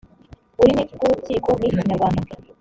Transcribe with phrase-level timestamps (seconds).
[0.57, 2.27] ururimi rw urukiko ni ikinyarwanda